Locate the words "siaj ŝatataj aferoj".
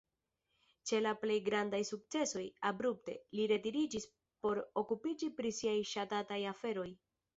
5.59-6.89